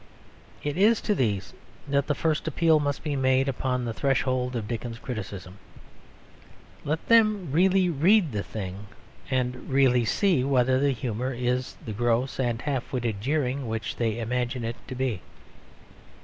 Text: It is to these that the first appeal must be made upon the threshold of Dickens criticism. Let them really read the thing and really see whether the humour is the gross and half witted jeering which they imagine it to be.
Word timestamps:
It 0.63 0.79
is 0.79 0.99
to 1.01 1.13
these 1.13 1.53
that 1.87 2.07
the 2.07 2.15
first 2.15 2.47
appeal 2.47 2.79
must 2.79 3.03
be 3.03 3.15
made 3.15 3.47
upon 3.47 3.85
the 3.85 3.93
threshold 3.93 4.55
of 4.55 4.67
Dickens 4.67 4.97
criticism. 4.97 5.59
Let 6.83 7.07
them 7.07 7.51
really 7.51 7.87
read 7.87 8.31
the 8.31 8.41
thing 8.41 8.87
and 9.29 9.69
really 9.69 10.05
see 10.05 10.43
whether 10.43 10.79
the 10.79 10.89
humour 10.91 11.35
is 11.35 11.77
the 11.85 11.93
gross 11.93 12.39
and 12.39 12.63
half 12.63 12.91
witted 12.91 13.21
jeering 13.21 13.67
which 13.67 13.97
they 13.97 14.17
imagine 14.17 14.63
it 14.65 14.77
to 14.87 14.95
be. 14.95 15.21